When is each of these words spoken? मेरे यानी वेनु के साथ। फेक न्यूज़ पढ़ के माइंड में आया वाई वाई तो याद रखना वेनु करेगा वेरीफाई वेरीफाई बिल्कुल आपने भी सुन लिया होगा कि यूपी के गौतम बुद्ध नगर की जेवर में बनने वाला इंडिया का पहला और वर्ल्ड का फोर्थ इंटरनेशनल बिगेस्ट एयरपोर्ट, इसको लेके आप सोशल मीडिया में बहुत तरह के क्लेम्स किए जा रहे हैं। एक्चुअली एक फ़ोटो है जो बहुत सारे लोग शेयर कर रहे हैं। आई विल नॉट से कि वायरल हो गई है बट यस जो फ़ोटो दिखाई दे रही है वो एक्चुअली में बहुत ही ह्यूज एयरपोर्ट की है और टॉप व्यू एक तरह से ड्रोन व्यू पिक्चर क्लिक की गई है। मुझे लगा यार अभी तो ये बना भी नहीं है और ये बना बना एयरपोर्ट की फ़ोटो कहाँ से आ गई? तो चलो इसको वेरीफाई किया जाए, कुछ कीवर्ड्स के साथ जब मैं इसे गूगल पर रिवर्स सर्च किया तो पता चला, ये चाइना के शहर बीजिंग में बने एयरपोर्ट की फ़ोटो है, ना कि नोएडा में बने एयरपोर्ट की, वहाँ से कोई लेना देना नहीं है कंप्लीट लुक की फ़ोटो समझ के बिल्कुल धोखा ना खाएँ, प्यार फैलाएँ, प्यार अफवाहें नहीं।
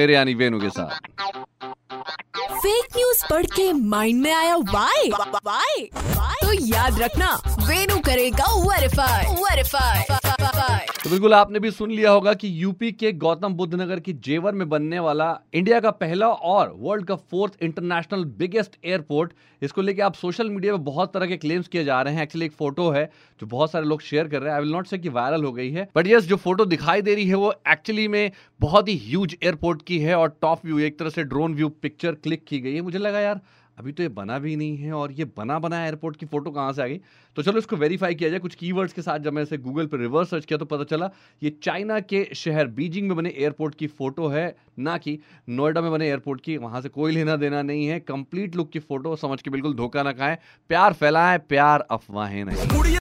मेरे 0.00 0.14
यानी 0.14 0.34
वेनु 0.42 0.60
के 0.60 0.68
साथ। 0.70 0.98
फेक 2.62 2.96
न्यूज़ 2.96 3.24
पढ़ 3.30 3.46
के 3.56 3.72
माइंड 3.72 4.22
में 4.22 4.32
आया 4.32 4.56
वाई 4.72 5.10
वाई 5.46 5.84
तो 6.42 6.52
याद 6.66 7.00
रखना 7.02 7.32
वेनु 7.68 7.98
करेगा 8.06 8.44
वेरीफाई 8.68 9.24
वेरीफाई 9.42 10.02
बिल्कुल 11.10 11.34
आपने 11.34 11.58
भी 11.58 11.70
सुन 11.70 11.90
लिया 11.90 12.10
होगा 12.10 12.32
कि 12.34 12.48
यूपी 12.62 12.90
के 12.92 13.10
गौतम 13.14 13.54
बुद्ध 13.54 13.74
नगर 13.74 14.00
की 14.00 14.12
जेवर 14.24 14.54
में 14.54 14.68
बनने 14.68 14.98
वाला 14.98 15.26
इंडिया 15.54 15.80
का 15.80 15.90
पहला 15.92 16.26
और 16.26 16.72
वर्ल्ड 16.78 17.06
का 17.06 17.14
फोर्थ 17.14 17.62
इंटरनेशनल 17.62 18.24
बिगेस्ट 18.38 18.76
एयरपोर्ट, 18.84 19.32
इसको 19.62 19.82
लेके 19.82 20.02
आप 20.02 20.14
सोशल 20.14 20.50
मीडिया 20.50 20.72
में 20.72 20.84
बहुत 20.84 21.12
तरह 21.14 21.26
के 21.26 21.36
क्लेम्स 21.36 21.68
किए 21.68 21.84
जा 21.84 22.00
रहे 22.02 22.14
हैं। 22.14 22.22
एक्चुअली 22.22 22.46
एक 22.46 22.52
फ़ोटो 22.52 22.88
है 22.90 23.04
जो 23.40 23.46
बहुत 23.46 23.72
सारे 23.72 23.86
लोग 23.86 24.02
शेयर 24.02 24.28
कर 24.28 24.40
रहे 24.40 24.48
हैं। 24.48 24.54
आई 24.54 24.62
विल 24.62 24.72
नॉट 24.72 24.86
से 24.86 24.98
कि 24.98 25.08
वायरल 25.10 25.44
हो 25.44 25.52
गई 25.52 25.70
है 25.70 25.88
बट 25.96 26.06
यस 26.06 26.24
जो 26.24 26.36
फ़ोटो 26.38 26.64
दिखाई 26.66 27.02
दे 27.02 27.14
रही 27.14 27.28
है 27.28 27.34
वो 27.36 27.52
एक्चुअली 27.68 28.06
में 28.08 28.30
बहुत 28.60 28.88
ही 28.88 28.96
ह्यूज 29.06 29.36
एयरपोर्ट 29.42 29.82
की 29.86 29.98
है 29.98 30.14
और 30.16 30.36
टॉप 30.42 30.64
व्यू 30.64 30.78
एक 30.80 30.98
तरह 30.98 31.10
से 31.10 31.24
ड्रोन 31.24 31.54
व्यू 31.54 31.68
पिक्चर 31.82 32.12
क्लिक 32.14 32.44
की 32.48 32.60
गई 32.60 32.74
है। 32.74 32.80
मुझे 32.82 32.98
लगा 32.98 33.20
यार 33.20 33.40
अभी 33.80 33.92
तो 33.92 34.02
ये 34.02 34.08
बना 34.10 34.38
भी 34.38 34.54
नहीं 34.56 34.76
है 34.76 34.92
और 34.92 35.12
ये 35.12 35.24
बना 35.36 35.58
बना 35.58 35.84
एयरपोर्ट 35.84 36.16
की 36.16 36.26
फ़ोटो 36.26 36.50
कहाँ 36.50 36.72
से 36.72 36.82
आ 36.82 36.86
गई? 36.86 37.00
तो 37.36 37.42
चलो 37.42 37.58
इसको 37.58 37.76
वेरीफाई 37.76 38.14
किया 38.14 38.30
जाए, 38.30 38.38
कुछ 38.38 38.54
कीवर्ड्स 38.54 38.92
के 38.92 39.02
साथ 39.02 39.18
जब 39.18 39.32
मैं 39.32 39.42
इसे 39.42 39.58
गूगल 39.58 39.86
पर 39.86 39.98
रिवर्स 39.98 40.30
सर्च 40.30 40.44
किया 40.44 40.58
तो 40.58 40.64
पता 40.66 40.84
चला, 40.86 41.10
ये 41.42 41.50
चाइना 41.62 42.00
के 42.02 42.24
शहर 42.34 42.66
बीजिंग 42.76 43.08
में 43.08 43.16
बने 43.16 43.30
एयरपोर्ट 43.30 43.74
की 43.74 43.86
फ़ोटो 43.88 44.28
है, 44.28 44.54
ना 44.78 44.96
कि 44.98 45.18
नोएडा 45.48 45.80
में 45.80 45.90
बने 45.92 46.08
एयरपोर्ट 46.08 46.40
की, 46.40 46.56
वहाँ 46.58 46.80
से 46.80 46.88
कोई 46.90 47.12
लेना 47.12 47.36
देना 47.36 47.62
नहीं 47.62 47.86
है 47.86 48.00
कंप्लीट 48.02 48.56
लुक 48.56 48.70
की 48.70 48.78
फ़ोटो 48.80 49.16
समझ 49.16 49.40
के 49.42 49.50
बिल्कुल 49.50 49.74
धोखा 49.74 50.02
ना 50.02 50.12
खाएँ, 50.12 50.36
प्यार 50.70 50.92
फैलाएँ, 50.92 51.38
प्यार 51.48 51.86
अफवाहें 51.90 52.44
नहीं। 52.44 52.98